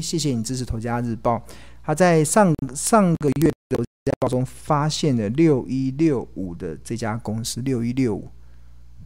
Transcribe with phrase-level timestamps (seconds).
[0.00, 1.36] 谢谢你支持《头家日报》。
[1.82, 8.30] 他在上上个月的《头家日报》中发现了六一六五的这家公司，六一六五，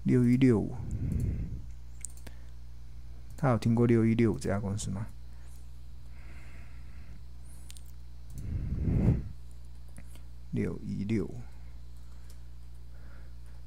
[0.04, 0.74] 六一六五。
[3.36, 5.06] 他有听过六一六五这家公司吗？
[10.52, 11.40] 六一六五，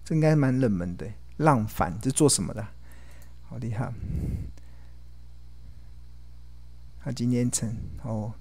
[0.04, 1.07] 这应该蛮冷门的。
[1.38, 2.66] 浪反这做什么的？
[3.50, 3.94] 好厉害！
[7.05, 8.34] 他今天成哦，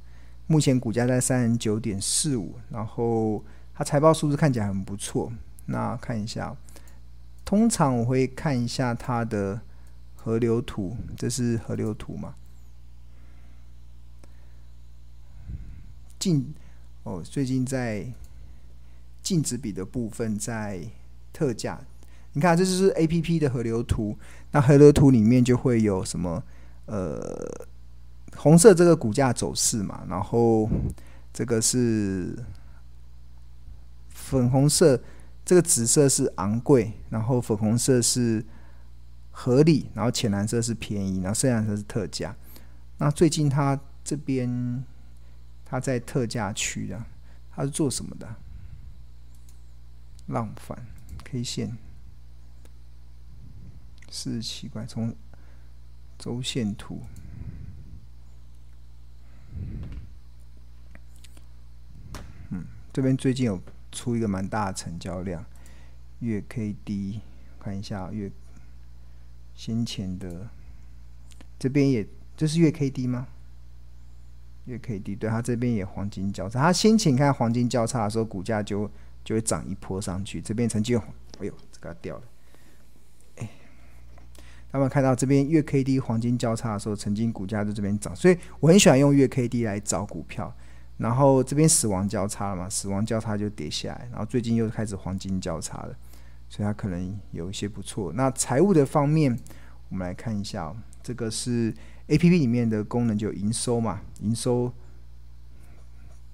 [0.46, 5.30] 目前股价在三十九点四五，然后他财报数字看起来很不错。
[5.66, 6.56] 那看一下，
[7.44, 9.60] 通常我会看一下它的
[10.14, 12.36] 河流图，这是河流图嘛？
[16.18, 16.54] 净
[17.02, 18.10] 哦，最近在
[19.22, 20.80] 净值比的部分在
[21.34, 21.78] 特价。
[22.32, 24.16] 你看，这就是 A P P 的河流图。
[24.52, 26.42] 那河流图里面就会有什么？
[26.86, 27.66] 呃，
[28.36, 30.68] 红色这个股价走势嘛，然后
[31.32, 32.36] 这个是
[34.08, 35.02] 粉红色，
[35.44, 38.44] 这个紫色是昂贵，然后粉红色是
[39.30, 42.36] 合理，然后浅蓝色是便宜，然后深蓝色是特价。
[42.98, 44.84] 那最近它这边
[45.64, 47.04] 它在特价区的，
[47.50, 48.36] 它是做什么的？
[50.26, 50.86] 浪帆
[51.24, 51.76] K 线。
[54.16, 55.12] 是奇怪，从
[56.16, 57.02] 周线图，
[62.50, 62.64] 嗯，
[62.94, 65.44] 这边最近有出一个蛮大的成交量，
[66.20, 67.22] 月 K D
[67.58, 68.30] 看一下月
[69.52, 70.48] 先前的，
[71.58, 72.06] 这边也
[72.36, 73.26] 这是月 K D 吗？
[74.66, 78.88] 月 K D 对，它这边也黄金交叉，它先前看黄金交叉的时候，股价就
[79.24, 80.96] 就会涨一波上去，这边曾经，
[81.40, 82.22] 哎呦，这个掉了。
[84.70, 90.54] 他们看到这边月 K D 黄金交叉的时候，曾经股价在这边涨，所以我很喜欢用月 K D 来找股票。
[90.96, 95.96] 然后这边死亡交叉了嘛，死亡交叉就跌下来，然后最近又开始黄金交叉了，
[96.48, 98.12] 所以它可能有一些不错。
[98.14, 99.38] 那财务的方面，
[99.88, 101.74] 我们来看一下，这个是
[102.06, 104.72] A P P 里面的功能，就营收嘛，营收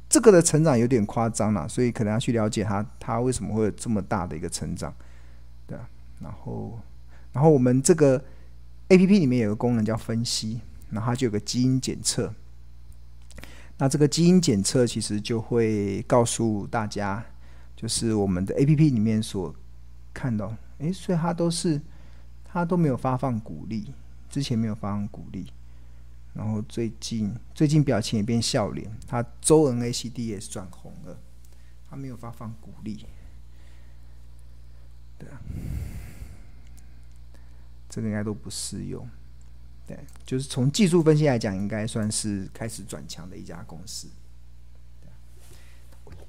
[0.09, 4.95] 这个的成长有点夸张了，所以可能要去了解它，它为什么会有这么大的一个成长，
[5.67, 5.79] 对，
[6.21, 6.79] 然后。
[7.33, 8.21] 然后我们这个
[8.89, 10.61] A P P 里面有个功能叫分析，
[10.91, 12.35] 然后它就有个基因检测。
[13.81, 17.25] 那这个基因检测其实就会告诉大家，
[17.75, 19.55] 就是我们的 A P P 里面所
[20.13, 21.81] 看到，诶，所以它都是
[22.45, 23.95] 它都没有发放股利，
[24.29, 25.51] 之前没有发放股利，
[26.35, 31.19] 然后最近最近表情也变笑脸，它周 N A C D 也是转红了，
[31.89, 33.07] 它没有发放股利，
[35.19, 35.41] 对啊。
[37.89, 39.09] 这个应该都不适用，
[39.91, 44.07] 对，就是从技术分析来讲，应该算是开始转强的一家公司。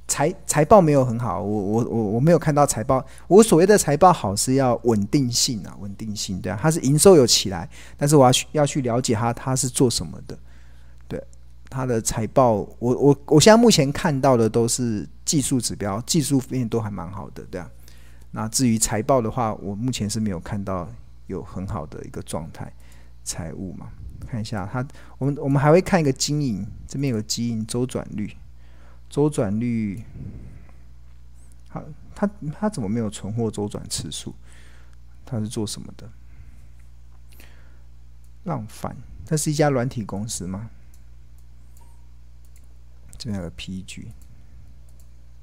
[0.08, 3.06] 财财报没有很好，我我我我没有看到财报。
[3.28, 10.36] 我所谓的财报好是要稳定性啊，稳定性，对啊，它是营收有起来，但是我要去要去了解它，它是做什么的？
[11.08, 11.24] 对，
[11.70, 17.70] 它的财报，我我我现在目前看到的都是技术指标，技术面都还蛮好的，对啊。
[18.32, 20.90] 那至于财报的话，我目前是没有看到。
[21.28, 22.70] 有很好的一个状态，
[23.24, 23.92] 财务嘛，
[24.28, 24.86] 看一下它，
[25.18, 28.36] 我们我们还会看一个经营，这边有个经营周转率，
[29.10, 30.04] 周转率，
[31.70, 31.84] 好，
[32.16, 34.34] 它它怎么没有存货周转次数？
[35.26, 36.10] 它是做什么的？
[38.44, 38.96] 浪凡，
[39.26, 40.70] 它是一家软体公司吗？
[43.18, 44.08] 这边有个 PG，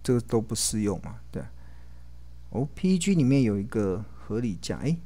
[0.02, 1.20] 这个都不适用嘛？
[1.30, 1.42] 对，
[2.50, 4.96] 哦，PG 里面有一个合理价，哎。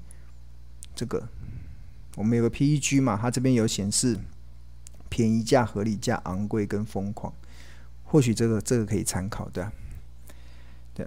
[0.94, 1.26] 这个
[2.16, 4.18] 我们有个 PEG 嘛，它这边有显示
[5.08, 7.32] 便宜价、合理价、昂贵跟疯狂，
[8.04, 9.72] 或许这个这个可以参考的，
[10.92, 11.06] 对。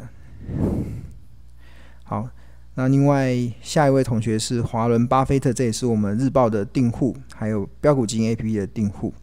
[2.04, 2.28] 好，
[2.74, 9.14] 那另外下一位同学是华伦巴菲特，这也是我们日报的订户，还有标股金 APP 的订户。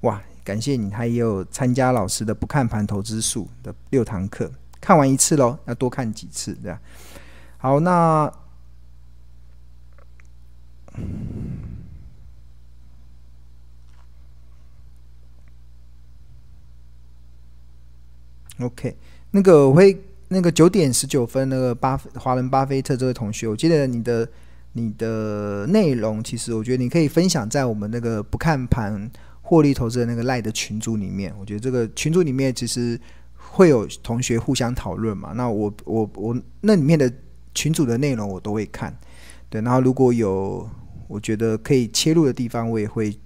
[0.00, 4.50] 哇，感谢你，他也有参加老师的不看盘投资术的六堂课，
[4.80, 6.80] 看完一次喽，要多看几次，对吧？
[7.58, 8.32] 好，那。
[18.58, 18.96] OK，
[19.32, 19.94] 那个我会
[20.28, 24.26] 那个九点十九分，那个巴华伦巴菲特这位同学，我记得你的
[24.72, 29.10] 你的内容，其实我觉得你可以分享在我们那个不看盘
[29.42, 31.34] 获利投资的那个赖的群组里面。
[31.38, 32.98] 我觉得这个群组里面其实
[33.36, 35.32] 会有同学互相讨论嘛。
[35.34, 37.12] 那我我我那里面的
[37.54, 38.96] 群组的内容我都会看，
[39.50, 39.60] 对。
[39.60, 40.66] 然后如果有
[41.08, 43.18] 我觉得可以切入的地方，我也会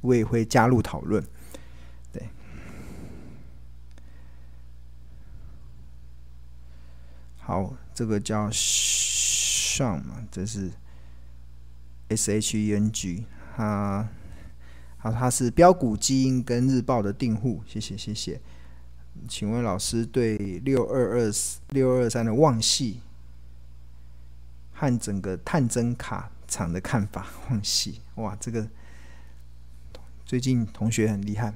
[0.00, 1.22] 我也会加入讨论。
[2.12, 2.28] 对，
[7.38, 10.70] 好，这个叫 Sean 嘛，这是
[12.08, 13.24] S H E N G，
[13.56, 14.08] 他
[14.98, 18.40] 好，他是标股基因跟日报的订户，谢谢谢谢。
[19.28, 21.32] 请问老师对六二二
[21.70, 23.00] 六二三的旺系
[24.72, 27.26] 和整个探针卡厂的看法？
[27.48, 28.68] 旺矽，哇，这个
[30.24, 31.52] 最近同学很厉害。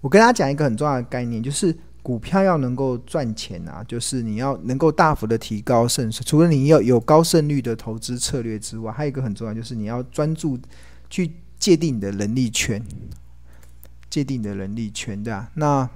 [0.00, 6.12] 我跟大家讲一个很重要的概念，就是股票要能够赚钱啊，就是你要能够大幅的提高胜率。
[6.24, 10.58] 除了你要有高胜率的投资策略之外，还有一个很重要，就是你要专注
[11.08, 12.84] 去界定你的能力圈。
[14.10, 15.88] 界定你的能力圈，对啊，那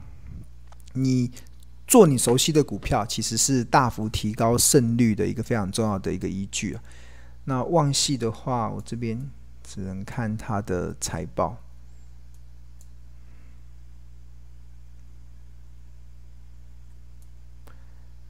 [0.95, 1.31] 你
[1.89, 6.83] 做你熟悉的股票，其实是大幅提高胜率的一个非常重要的一个依据啊。
[7.45, 9.19] 那旺系的话，我这边
[9.65, 11.57] 只能看它的财报，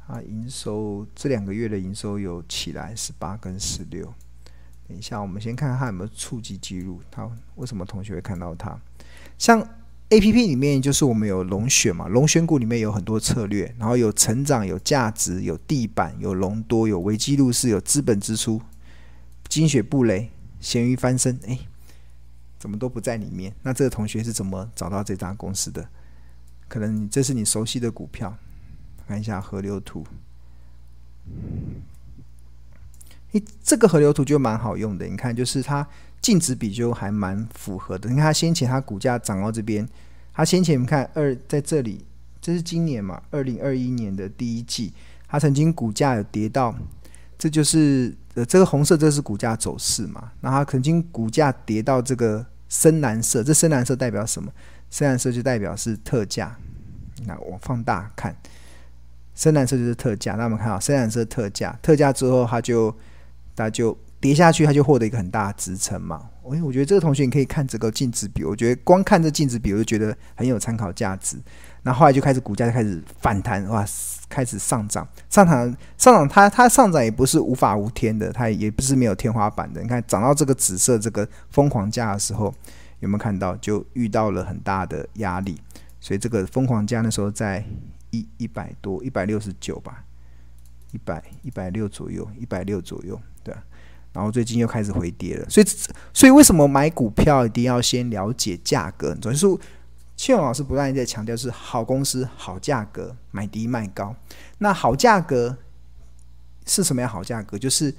[0.07, 4.15] 啊，营收这两个月的营收有起来十八跟十六。
[4.87, 7.03] 等一下，我们先看看它有没有触及记录。
[7.11, 8.79] 它为什么同学会看到它？
[9.37, 9.61] 像
[10.11, 18.59] A P P 里面就是我们有龙选嘛，龙选股里面有很多策略，然后有成长、有价值、有地板、有龙多、有危机入市、有资本支出、
[19.49, 21.59] 精选布雷、咸鱼翻身，哎，
[22.59, 23.55] 怎么都不在里面？
[23.63, 25.87] 那这个同学是怎么找到这家公司的？
[26.69, 28.35] 可能这是你熟悉的股票，
[29.07, 30.07] 看一下河流图。
[33.33, 35.87] 诶，这个河流图就蛮好用的，你看，就是它。
[36.21, 38.09] 净值比就还蛮符合的。
[38.11, 39.89] 你看它先前它股价涨到这边，
[40.33, 42.05] 它先前你们看二在这里，
[42.41, 44.93] 这是今年嘛，二零二一年的第一季，
[45.29, 46.75] 它曾经股价有跌到，
[47.39, 50.33] 这就是呃这个红色这是股价走势嘛。
[50.41, 54.53] 那它曾经股价跌到这个深蓝色，这深蓝色代表什么？
[54.91, 56.57] 深蓝色就代表是特价。
[57.27, 58.37] 那我放大看，
[59.35, 60.35] 深蓝色就是特价。
[60.35, 62.95] 那我们看啊，深蓝色特价，特价之后它就
[63.55, 63.97] 它就。
[64.21, 66.29] 跌下去，它就获得一个很大的支撑嘛。
[66.43, 71.37] 我我觉得这个同学你可以看这个净值比，我觉得光看这净值比，我就觉得很有参考价值。
[71.83, 73.85] 那，后来就开始股价就开始反弹，哇，
[74.29, 79.81] 开始上涨，上涨上涨，它它上涨也不是无法无天的，它也不是没有天花板的。
[79.83, 82.53] 你看涨到这个紫色这个疯狂价的时候，
[83.01, 85.61] 有没有看到就遇到了很大的压力？
[86.01, 87.63] 所以这个疯狂价那时候在
[88.11, 90.03] 一一百多，一百六十九吧，
[90.93, 93.55] 一百一百六左右，一百六左右，对。
[94.13, 95.67] 然后最近又开始回跌了，所以
[96.13, 99.15] 所以为什么买股票一定要先了解价格？
[99.17, 99.47] 就是
[100.17, 104.17] 庆勇老师不断在强调，是好公司好价格，买低卖高。
[104.59, 105.57] 那好价格
[106.67, 107.57] 是什么样好价格？
[107.57, 107.95] 就是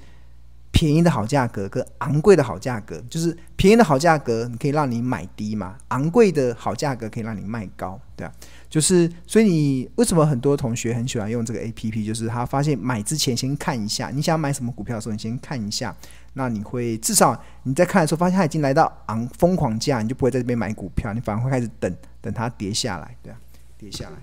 [0.70, 3.02] 便宜的好价格跟昂贵的好价格。
[3.08, 8.32] 就是便宜的好价格，你可以让你买低嘛；昂贵的好价格可以让你卖高，对啊。
[8.70, 12.06] 就是，所以你为什么很多同学很喜欢用这个 APP？
[12.06, 15.92] 就是他发现买之前先看一下，你想买什么股票的时候，你先看一下，
[16.34, 23.40] 那你会至少你在看的时候发现它已经来到昂疯狂价，你就不会在这边买股票，你反而会开始等等它跌下来，对啊，
[23.76, 24.16] 跌下来，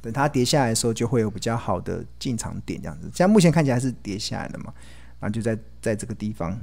[0.00, 3.10] 等它跌下来的时候就会有比较好的进场点，这样子。
[3.12, 4.72] 现在目前看起来是跌下来的嘛，
[5.18, 6.56] 然后就在在这个地方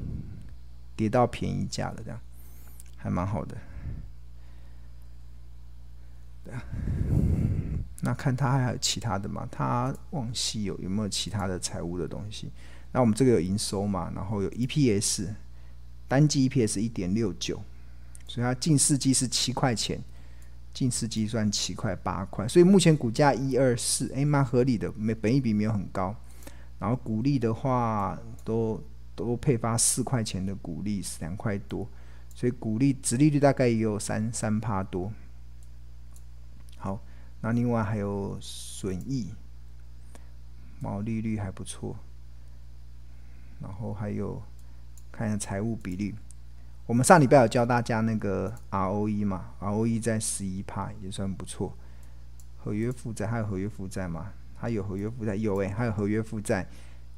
[0.96, 2.18] 跌到便宜价了，这样
[2.96, 3.58] 还蛮好的。
[8.02, 9.48] 那看他还有其他的吗？
[9.52, 12.52] 他旺矽有有没有其他的财务的东西？
[12.92, 14.12] 那我们这个有营收嘛？
[14.16, 15.28] 然后有 EPS，
[16.08, 17.62] 单季 EPS 一点六九，
[18.28, 20.00] 所以它近四季是七块钱，
[20.74, 26.16] 近四季算七块八块，所以目前股价一二四，哎，蛮合理的，没本益比没有很高。
[26.80, 28.82] 然后股利的话，都
[29.16, 31.90] 都配发四块钱的股利，两块多，
[32.36, 35.12] 所以股利殖利率大概也有三三趴多。
[36.78, 37.00] 好，
[37.42, 39.34] 那另外还有损益，
[40.80, 41.96] 毛利率还不错，
[43.60, 44.42] 然后还有
[45.12, 46.14] 看一下财务比率，
[46.86, 51.76] 我们上礼拜有教大家那个 ROE 嘛，ROE 在十一趴也算不错。
[52.58, 54.32] 合约负债还有合约负债吗？
[54.56, 56.68] 还有合约负债有诶、欸，还有合约负债，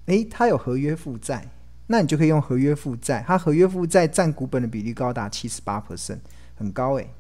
[0.06, 1.48] 诶，它有合约负债，
[1.88, 6.20] 那你就可以用合约负债，它合约负债占股本的比例高达七十八 percent，
[6.56, 7.14] 很高诶、欸。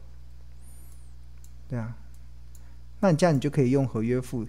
[1.70, 1.96] 对啊。
[3.02, 4.46] 那你这样你就可以用合约负，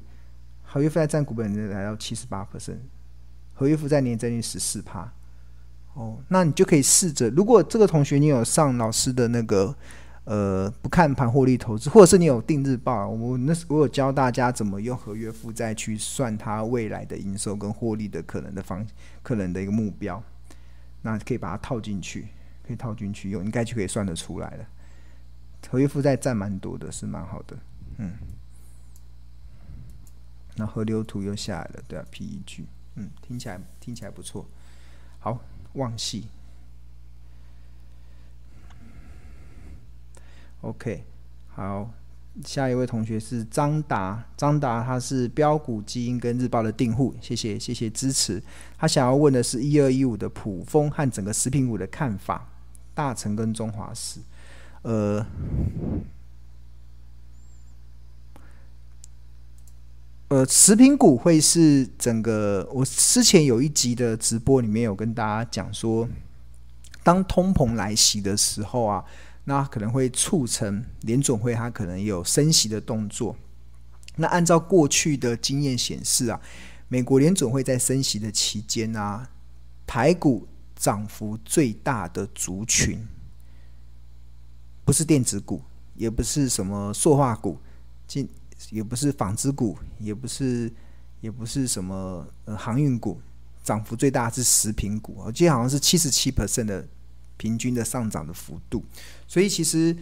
[0.63, 2.79] 合约负债占股本的来到七十八 percent，
[3.55, 5.13] 合约负债年增率十四趴，
[5.95, 9.75] 哦，那你就可以试着，如果这个同学你有上老师的那个
[10.25, 18.85] 呃不看盘获利投资，或者是你有订日报，我那我有教大家怎么用合约负债去算它未来的营收跟获利的可能的方
[19.23, 20.21] 可能的一个目标，
[21.03, 22.27] 那可以把它套进去，
[22.67, 24.65] 可以套进去用，应该就可以算得出来了。
[25.71, 27.57] 合约负债占蛮多的，是蛮好的，
[27.99, 28.11] 嗯。
[30.61, 32.65] 那河流图又下来了，对啊，PEG，
[32.97, 34.47] 嗯，听起来听起来不错。
[35.19, 35.41] 好，
[35.73, 36.27] 望系
[40.61, 41.05] ，OK，
[41.49, 41.91] 好。
[42.45, 48.41] 下一位同学是张达，张达他是标股基因跟日报的订户，谢谢谢谢支持。
[48.79, 52.49] 他想要问的是一二一五的普丰和整个食品股的看法，
[52.95, 54.21] 大成跟中华食，
[54.83, 55.27] 呃，
[60.47, 66.09] 食品股会是整个我之前有一集的直播里面有跟大家讲说，
[67.03, 69.05] 当通膨来袭的时候啊。
[69.45, 73.35] 那可能会促成联准会，它可能有升息的动作。
[74.17, 76.41] 那按照过去的经验显示啊，
[76.89, 79.31] 美国联准会在升息的期间啊，
[79.87, 83.09] 台股涨幅最大的族群，
[84.85, 85.63] 不是电子股，
[85.97, 87.59] 也不是什么塑化股，
[88.07, 88.29] 进
[88.69, 90.71] 也不是纺织股，也不是
[91.21, 93.21] 也不是什么呃航运股，
[93.65, 96.87] 涨幅最大是食品股，我记得好像是七十七 percent 的。
[97.41, 98.85] 平均的上涨的幅度，
[99.27, 99.97] 所以其实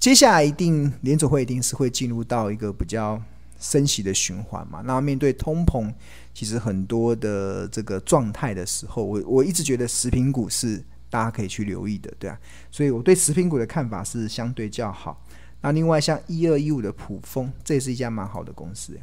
[0.00, 3.22] 接下来一定联准会一定是会进入到一个比较
[3.60, 4.82] 升息的循环嘛。
[4.84, 5.94] 那面对通膨，
[6.34, 12.36] 其实很多的这个状态的时候，我我一直觉得食品股是大家可以去留意的，对啊。
[12.72, 15.24] 所以我对食品股的看法是相对较好。
[15.60, 18.98] 那另外像一二一五的普丰，这也是一家蛮好的公司，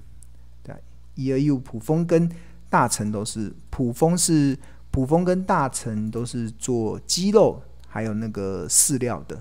[0.64, 0.76] 对，
[1.16, 2.30] 一二一五普丰跟
[2.70, 4.58] 大成都是普丰是
[4.92, 7.62] 普丰跟大成都是做鸡肉。
[7.90, 9.40] 还有那个饲料的，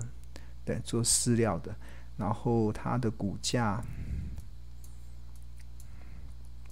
[0.65, 1.75] 对，做饲料的，
[2.15, 3.83] 然后它的股价，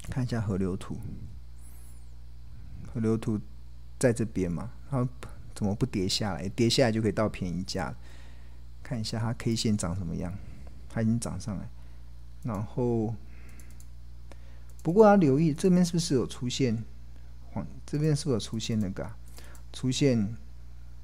[0.10, 0.98] 看一下河流图，
[2.92, 3.40] 河流图
[4.00, 5.08] 在这边嘛，它
[5.54, 6.50] 怎么不跌下来？
[6.50, 7.94] 跌下来就可以到便宜价。
[8.86, 10.32] 看一下它 K 线长什么样，
[10.88, 11.68] 它已经涨上来，
[12.44, 13.16] 然后
[14.84, 16.84] 不过要留意这边是不是有出现
[17.52, 17.66] 黄？
[17.84, 19.12] 这边是不是有出现那个、
[19.74, 20.36] 出现？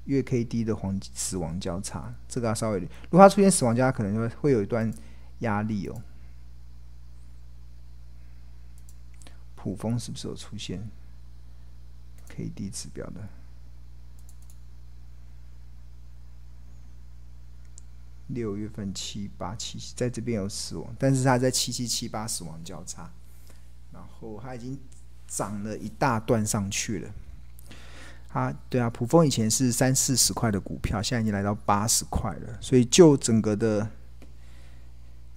[0.06, 4.92] 月 K D 的黄死亡交叉，这个要稍微，如果它出现死亡交叉，可能就会有一段
[5.38, 6.02] 压力哦。
[9.54, 10.82] 卜蜂是不是有出现
[12.30, 13.20] K D 指标的？
[18.28, 23.10] 六月份七八七，在这边有死亡，但是它在七七七八死亡交叉，
[23.92, 24.78] 然后它已经
[25.26, 27.10] 涨了一大段上去了。
[28.32, 32.58] 啊，对啊，普丰以前是三四十块的股票，现在已经来到八十块了。
[32.62, 33.86] 所以就整个的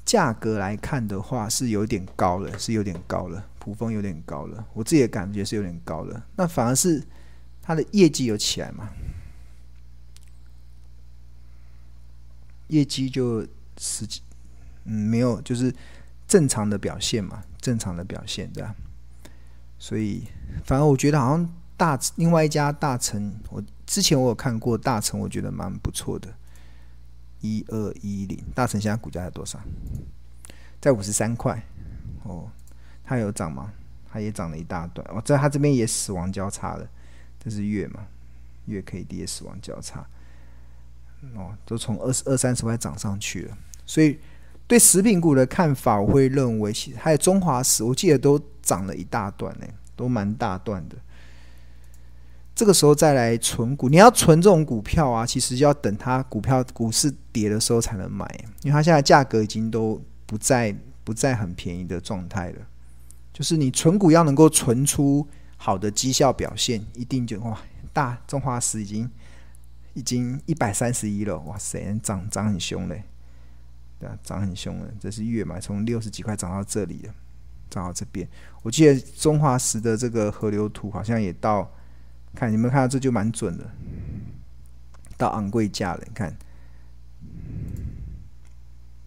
[0.05, 3.45] 价格来看的话，是有点高了，是有点高了。
[3.59, 6.25] 普丰有点高了，我自己的感觉是有点高了。
[6.37, 7.03] 那反而是
[7.61, 8.87] 它的业绩有起来嘛？
[12.67, 13.45] 业绩就
[13.77, 14.21] 十几，
[14.85, 15.73] 嗯，没有，就是
[16.27, 18.75] 正常的表现嘛，正常的表现，对吧？
[19.77, 20.23] 所以，
[20.63, 21.49] 反而我觉得好像。
[21.77, 26.33] 大另外一家大成，我之前我有看过大成，我觉得蛮不错的。
[27.41, 29.59] 一二一零，大成现在股价在多少？
[30.79, 31.61] 在五十三块。
[32.23, 32.49] 哦，
[33.03, 33.73] 它有涨吗？
[34.09, 35.05] 它也涨了一大段。
[35.13, 36.87] 哦，在它这边也死亡交叉了，
[37.43, 38.07] 这是月嘛？
[38.67, 40.07] 月 K D 也死亡交叉。
[41.35, 43.57] 哦，都从二十二三十块涨上去了。
[43.85, 44.19] 所以
[44.67, 49.65] 对食品股的看法，我会认为，其实还有中华食，我记得都涨了一大段呢，
[49.95, 50.95] 都蛮大段的。
[52.55, 58.25] 这个时候再来存股，你要存这种股票啊，其实要等它股票股市跌的时候才能买，
[58.61, 62.59] 因为它现在价格已经都不在不在很便宜的状态了。
[63.33, 65.27] 就是你存股要能够存出
[65.57, 67.59] 好的绩效表现，一定就哇，
[67.91, 69.09] 大中华食已经
[69.95, 73.03] 已经一百三十一了，哇塞，涨涨很凶嘞，
[73.99, 77.13] 对啊，涨很凶了，这是月买从六十几块涨到这里了，
[77.69, 78.27] 涨到这边。
[78.61, 81.71] 我记得中华石的这个河流图好像也到。
[82.37, 83.71] 看你们看到这就蛮准的，
[85.15, 86.03] 到昂贵价了。
[86.05, 86.35] 你看，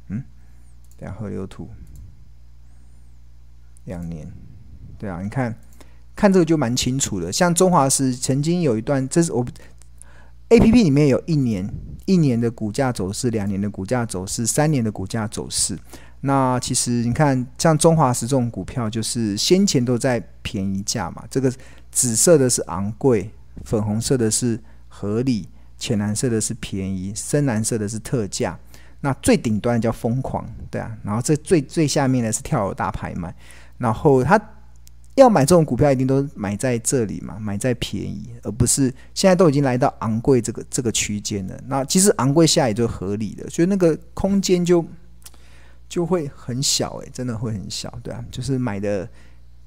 [0.07, 0.25] 嗯，
[1.00, 1.68] 两河流图，
[3.85, 4.33] 两年，
[4.97, 5.54] 对啊，你看，
[6.16, 7.30] 看这个就蛮清楚的。
[7.30, 9.47] 像中华石曾经有一段，这是我
[10.49, 11.69] A P P 里面有一年
[12.07, 15.78] 一年的股价走势，两年的股价走势，三年的股价走势。
[16.21, 21.52] 那其实你看，像中华食这种股票，就是先前都在便宜价嘛，这个。
[21.90, 23.31] 紫色的是昂贵，
[23.64, 28.57] 粉红色的是合理，浅蓝色的是便宜，深蓝色的是特价。
[29.00, 30.95] 那最顶端叫疯狂，对啊。
[31.02, 33.35] 然后这最最下面的是跳楼大拍卖。
[33.78, 34.38] 然后它
[35.19, 41.61] 要买这种股票，一定都买在这里嘛，买在便宜，而不是现在都已经来到昂贵这个这个区间了。
[41.67, 44.85] 那其实昂贵下也就合理的，所以那个空间就
[45.89, 49.09] 就会很小，诶，真的会很小，对啊，就是买的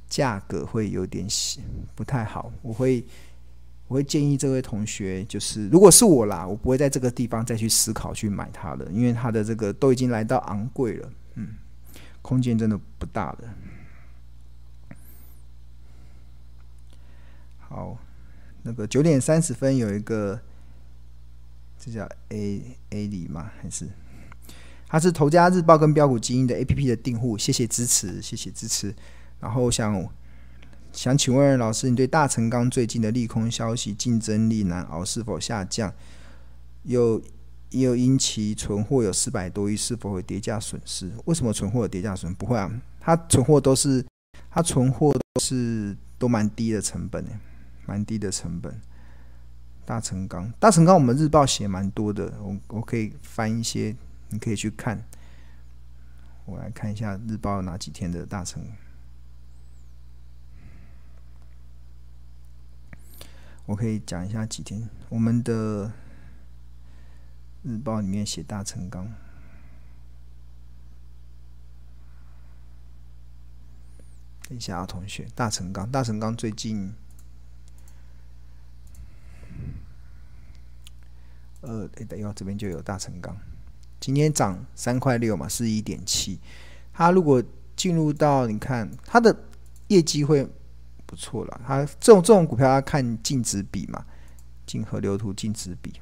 [0.07, 1.27] 价格会有点
[1.95, 2.51] 不太好。
[2.61, 3.05] 我会
[3.87, 11.47] 我会建议这位同学，就是如果是我啦，我不会在这个地方再去思考去买它了，因为它的这个都已经来到昂贵了，嗯，
[12.21, 13.49] 空间真的不大的。
[17.71, 17.97] 好，
[18.63, 20.37] 那个九点三十分有一个，
[21.79, 23.49] 这叫 A A 里吗？
[23.61, 23.87] 还是
[24.89, 28.93] 他是头家日报跟标股基因的 A P P 的订户，谢谢支持，谢谢支持。
[29.39, 30.05] 然后想
[30.91, 35.93] 想请问老师，你对大成钢最近的利空消息，竞争力难熬是否下降？
[36.83, 37.21] 又
[37.69, 41.09] 又因其存货有四百多亿，是否会跌价损失？
[41.23, 42.35] 为什么存货有跌价损？
[42.35, 44.05] 不会啊，他存货都是
[44.49, 47.23] 他存货都是都蛮低的成本
[47.91, 48.79] 蛮低的成本，
[49.85, 53.93] 大成钢，大成钢，我们日报写蛮多的，我我可以翻一些，
[54.29, 55.03] 你可以去看。
[56.45, 58.63] 我来看一下日报有哪几天的大成，
[63.65, 65.91] 我可以讲一下几天，我们的
[67.63, 69.11] 日报里面写大成钢。
[74.47, 76.93] 等一下啊，同学，大成钢，大成钢最近。
[81.61, 83.35] 呃，等一下，这边就有大成钢，
[83.99, 86.39] 今天涨三块六嘛，是一点七。
[86.91, 87.41] 它如果
[87.75, 89.35] 进入到，你看它的
[89.87, 90.47] 业绩会
[91.05, 91.61] 不错了。
[91.65, 94.03] 它这种这种股票要看净值比嘛，
[94.65, 95.93] 净河流图净值比，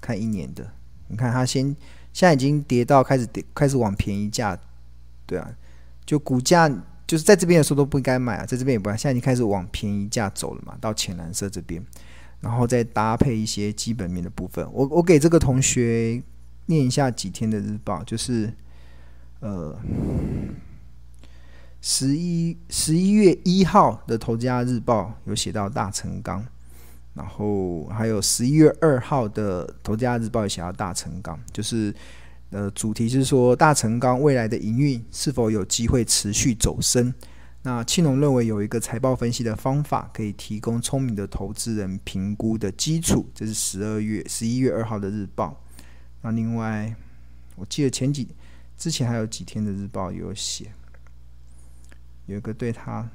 [0.00, 0.72] 看一年的。
[1.08, 1.64] 你看它先
[2.12, 4.58] 现在已经跌到开始跌，开始往便宜价，
[5.26, 5.54] 对啊，
[6.06, 6.68] 就股价
[7.06, 11.84] 就是在这边的时候都不应该买啊，在这边也不该，现在已经开始往便宜价走了嘛，到浅蓝色这边。
[12.40, 16.22] 然后再搭配一些基本面的部分，我我给这个同学
[16.66, 18.50] 念一下几天的日报，就是
[19.40, 19.78] 呃
[21.82, 26.42] 十一十一月一号的《头家日报》有写到大成钢，
[27.12, 31.94] 然后还有十一月二号的《头家日报》有写到大成钢，就是
[32.50, 37.12] 呃主题是说大成钢未来的营运是否有机会持续走升。
[37.62, 43.28] 那庆隆认为有一个财报分析的方法，可以提供聪明的投资人评估的基础。
[43.34, 45.62] 这是十二月十一月二号的日报。
[46.22, 46.96] 那另外，
[47.56, 48.28] 我记得前几
[48.78, 50.72] 之前还有几天的日报有写，
[52.24, 53.10] 有一个对他，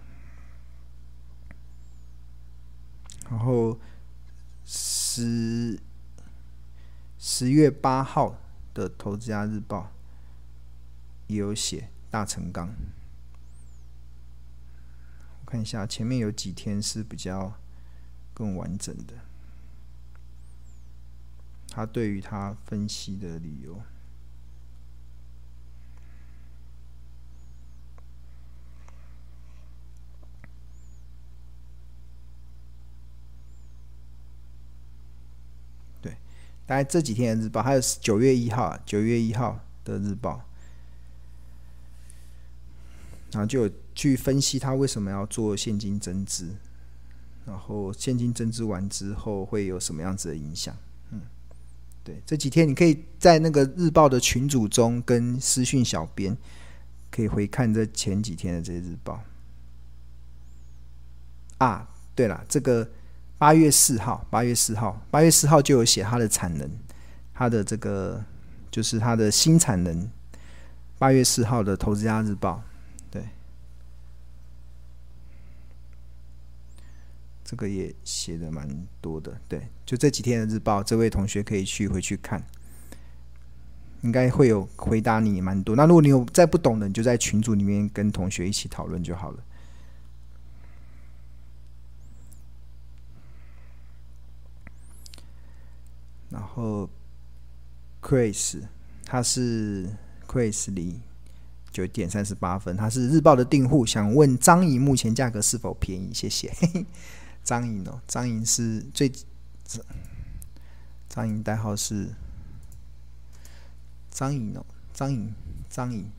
[3.30, 3.80] 然后
[4.64, 5.80] 十
[7.18, 8.40] 十月八号
[8.76, 9.92] 的投资家日报
[11.26, 12.70] 也有写大成钢。
[15.46, 17.54] 看一下前面有几天是比较
[18.34, 19.14] 更完整的，
[21.70, 23.82] 他对于他分析的理由。
[36.02, 36.18] 对，
[36.66, 40.44] 大概这几天的日报，还有九月一号，九月一号的日报，
[43.36, 43.72] 然后就有。
[43.98, 46.54] 去分析他为什么要做现金增资，
[47.46, 50.76] 然后现金增资完之后会有什么样子的影响？
[51.12, 51.22] 嗯，
[52.04, 56.36] 对，这几天你可以在那个日报的群组中跟私讯小编，
[57.10, 59.24] 可以回看这前几天的这些日报。
[61.60, 62.86] 啊，对了，这个
[63.38, 66.70] 八月四号，八月四号，八月四号就有写它的产能，
[67.34, 68.22] 它的这个
[68.70, 70.12] 就是它的新产能。
[70.98, 72.62] 八月四号的投资家日报。
[77.46, 78.68] 这个也写的蛮
[79.00, 82.44] 多的，对，就这几天的日报，这位同学可以去回去看，
[84.02, 85.76] 应该会有回答你蛮多。
[85.76, 89.44] 那如果你有再不懂的，你就在群组里面跟同学一起讨论就好了。
[96.32, 96.90] 然后
[98.02, 98.64] ，Chris，
[99.06, 99.88] 他是
[100.28, 101.00] Chris 李
[101.72, 106.12] 九点三十八分，他是日报的订户，想问张怡目前价格是否便宜？
[106.12, 106.52] 谢谢。
[107.46, 109.10] 张颖哦，张颖是最
[111.08, 112.10] 张颖代号是
[114.10, 115.32] 张颖哦，张颖
[115.70, 116.10] 张颖，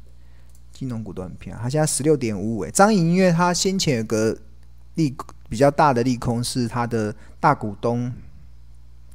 [0.73, 2.71] 金融股都很偏，他现在十六点五五诶。
[2.71, 4.39] 张颖因为他先前有个
[4.95, 5.15] 利
[5.49, 8.12] 比较大的利空，是他的大股东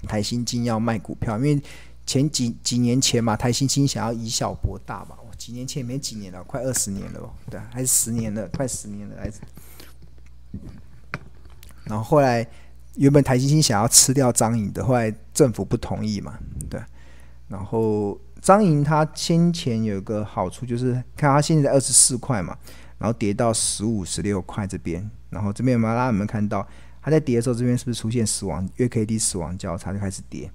[0.04, 1.62] 台新金要卖股票，因为
[2.06, 9.39] 前几几年前嘛，台新金想要以小博大嘛，几年前没几年了，快二十年了哦，对，还是十年了，快十年了，还是。
[11.86, 12.46] 然后后来
[12.96, 16.38] 原本台积电想要吃掉彰银的，后来政府不同意嘛，
[16.70, 16.80] 对。
[17.48, 22.58] 然后彰银它先前有一个好处就是，看它现在二十四块嘛，
[22.98, 26.65] 然后跌到十五、十六块这边，然后这边有没有大家有没有看到？
[27.04, 30.48] 它在跌的时候，这边是不是出现死亡月 K D 死亡交叉就开始跌，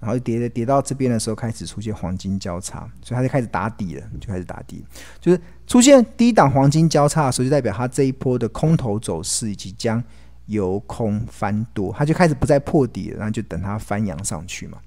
[0.00, 4.84] 然后跌的跌到这边的时候开始出现黄金交叉，所以它就开始打底了，就开始打底，
[5.20, 10.02] 就是出现低档黄金交叉的时候，就代表它这一波的空头走势以及将
[10.46, 14.78] 由空翻多，它就开始不再破底了，然后就等它翻扬上去嘛。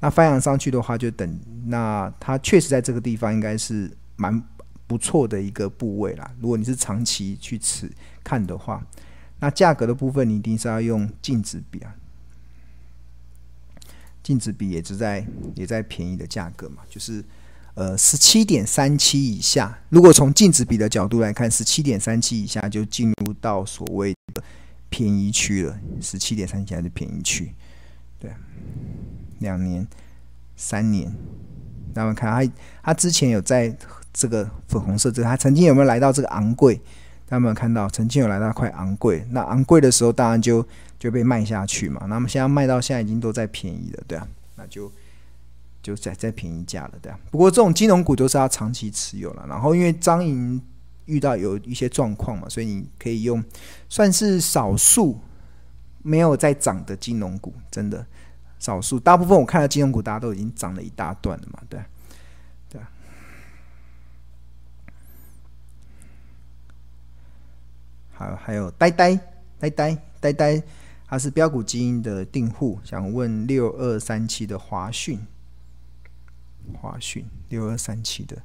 [0.00, 4.42] 那翻扬上去的话，就等那它确实在这个地方应该是蛮
[4.86, 6.30] 不错的一个部位啦。
[6.40, 7.90] 如果你是长期去持
[8.24, 8.84] 看的话。
[9.44, 11.92] 那价格的部分，你一定是要用净值比啊，
[14.22, 17.24] 净值比也是在也在便宜的价格嘛，就是
[17.74, 19.76] 呃十七点三七以下。
[19.88, 24.14] 如果从净值比的角度来看，十七点三七以下就进入到所谓
[24.92, 25.74] 便宜区了。
[26.02, 27.54] 十七点三七还是便宜区，
[28.18, 28.30] 对，
[29.38, 29.88] 两年、
[30.54, 31.10] 三年，
[31.94, 32.52] 那么看它
[32.82, 33.74] 它之前有在
[34.12, 36.78] 这个粉红色这个，它曾经有没有来到这个昂贵？
[37.26, 40.62] 他们看到曾经有来到快昂贵，那昂贵的时候当然就
[40.98, 42.04] 就被卖下去嘛。
[42.06, 44.92] 那么现在卖到现在已经都在便宜了，对啊，那就
[45.82, 47.18] 就在在便宜价了，对啊。
[47.30, 49.46] 不过这种金融股都是要长期持有了。
[49.48, 50.60] 然后因为彰银
[51.06, 53.42] 遇到有一些状况嘛，所以你可以用
[53.88, 55.18] 算是少数
[56.02, 58.06] 没有在涨的金融股，真的
[58.58, 58.98] 少数。
[58.98, 61.80] 大部分我看到金融股大家都已经涨了一大段了嘛，对
[62.68, 62.80] 对。
[68.12, 69.18] 还还有呆呆
[69.58, 70.62] 呆呆呆呆，
[71.06, 75.18] 他是标股基因的订户，想问六二三七的华讯，
[76.74, 78.40] 华讯六二三七的。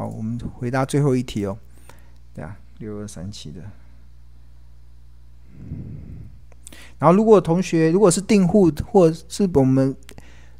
[0.00, 1.58] 好，我们回答最后一题哦。
[2.32, 3.60] 对啊，六二三七的。
[6.98, 9.94] 然后，如果同学如果是订户或是我们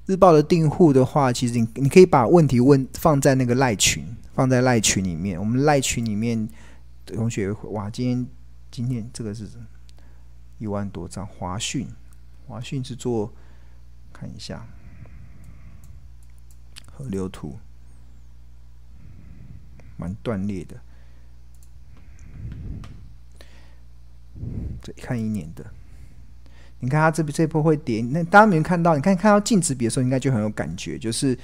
[0.04, 6.46] 日报的订户的话，其实你你可以把问题问放在那个赖群，放在赖群里面，我们赖群里面。
[7.06, 8.26] 同学，哇，今天
[8.70, 9.48] 今天这个是
[10.58, 11.88] 一万多张华讯，
[12.46, 13.32] 华讯是做
[14.12, 14.66] 看一下
[16.92, 17.58] 河流图，
[20.00, 20.76] 蛮断裂的。
[24.80, 25.64] 这看一年的，
[26.78, 28.96] 你看它这这波会跌，那大家没有看到？
[28.96, 31.38] 你看看到净值比的时候，应该就很有感觉，就是。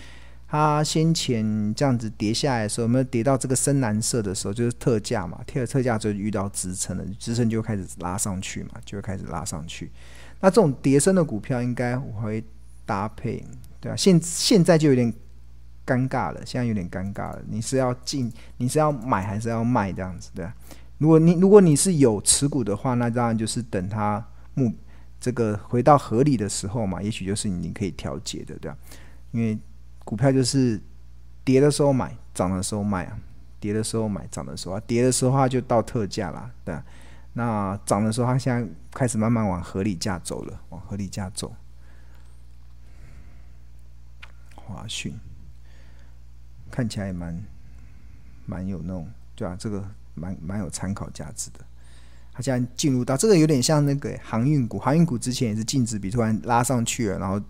[0.49, 9.90] 它先前这样子跌下来的时候，有没有跌到这个深蓝色的时候，就是特价嘛，贴了特价就遇到支撑了，支撑就开始拉上去嘛，就会开始拉上去。
[10.38, 12.45] 那这种叠升的股票，应该我会
[12.85, 13.45] 搭配，
[13.81, 15.12] 对啊，现现在就有点
[15.87, 17.42] 尴尬了，现在有点尴尬了。
[17.46, 20.53] 你是要进，你是要买还是要卖这样子，的。
[20.99, 24.22] 如果你如果你是有持股的话，那当然就是等它
[24.55, 24.72] 目
[25.20, 28.77] 这个回到合理的时候嘛，也许就是你可以调节的，对啊，
[29.31, 29.59] 因为。
[30.07, 30.81] 股票就是
[31.42, 33.18] 跌的时候买，涨的时候卖啊。
[33.59, 36.85] 跌的时候买，涨的时候啊，跌的时候它就到特价啦，对啊。
[37.33, 41.53] 那涨的时候，它现在开始慢慢往合理价走了，往合理价走。
[44.55, 45.12] 华讯
[46.71, 47.43] 看起来也蛮
[48.45, 51.61] 蛮有那种，对啊，这个蛮蛮有参考价值的。
[52.33, 57.41] 它现在进入到这个有点像那个航运股，航运股之前也是净值比突然拉上去了，然后。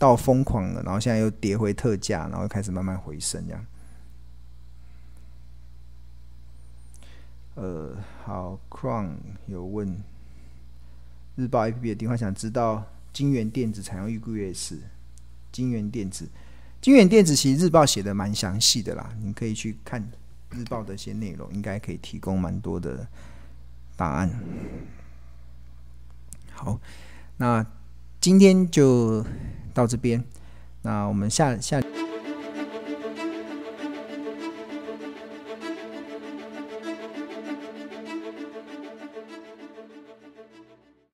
[0.00, 3.66] 到疯狂了，然后现在又跌回特价，然后开始慢慢回升，这样。
[7.56, 7.94] 呃，
[8.24, 9.10] 好，Crown
[9.46, 9.94] 有问
[11.36, 14.78] 日报 APP 的电话，想知道金元电子采用预估月是
[15.52, 16.26] 京元电子，
[16.80, 20.02] 金远电子其实日报写的蛮详细的啦，你可以去看
[20.50, 23.06] 日报的一些内容，应该可以提供蛮多的
[23.96, 24.30] 答案。
[26.52, 26.80] 好，
[27.36, 27.64] 那
[28.20, 29.24] 今天就。
[29.72, 30.24] 到这边，
[30.82, 31.80] 那我们下下。